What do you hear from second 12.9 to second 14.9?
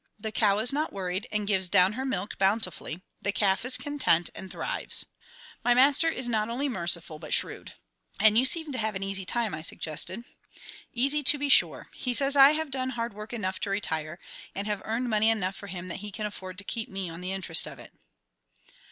hard work enough to retire, and have